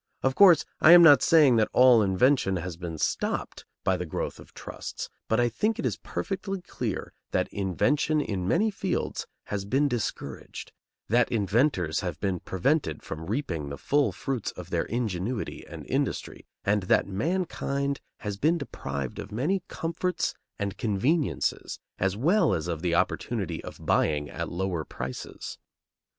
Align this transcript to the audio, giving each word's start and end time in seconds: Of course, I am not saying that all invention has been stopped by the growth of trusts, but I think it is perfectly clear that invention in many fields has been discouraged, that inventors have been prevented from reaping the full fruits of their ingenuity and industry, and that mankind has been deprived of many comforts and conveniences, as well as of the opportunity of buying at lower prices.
Of 0.23 0.33
course, 0.33 0.65
I 0.79 0.93
am 0.93 1.03
not 1.03 1.21
saying 1.21 1.57
that 1.57 1.69
all 1.73 2.01
invention 2.01 2.55
has 2.55 2.75
been 2.75 2.97
stopped 2.97 3.65
by 3.83 3.97
the 3.97 4.05
growth 4.07 4.39
of 4.39 4.51
trusts, 4.55 5.11
but 5.27 5.39
I 5.39 5.47
think 5.47 5.77
it 5.77 5.85
is 5.85 5.97
perfectly 5.97 6.59
clear 6.59 7.13
that 7.29 7.47
invention 7.53 8.19
in 8.19 8.47
many 8.47 8.71
fields 8.71 9.27
has 9.43 9.63
been 9.63 9.87
discouraged, 9.87 10.71
that 11.09 11.31
inventors 11.31 11.99
have 11.99 12.19
been 12.19 12.39
prevented 12.39 13.03
from 13.03 13.27
reaping 13.27 13.69
the 13.69 13.77
full 13.77 14.11
fruits 14.11 14.49
of 14.53 14.71
their 14.71 14.85
ingenuity 14.85 15.67
and 15.67 15.85
industry, 15.85 16.47
and 16.65 16.81
that 16.89 17.05
mankind 17.05 18.01
has 18.21 18.37
been 18.37 18.57
deprived 18.57 19.19
of 19.19 19.31
many 19.31 19.61
comforts 19.67 20.33
and 20.57 20.79
conveniences, 20.79 21.77
as 21.99 22.17
well 22.17 22.55
as 22.55 22.67
of 22.67 22.81
the 22.81 22.95
opportunity 22.95 23.63
of 23.63 23.85
buying 23.85 24.31
at 24.31 24.49
lower 24.51 24.83
prices. 24.83 25.59